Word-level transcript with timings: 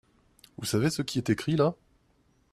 Vous 0.57 0.65
savez 0.65 0.89
ce 0.89 1.03
qui 1.03 1.19
est 1.19 1.29
écrit 1.29 1.55
là? 1.55 1.75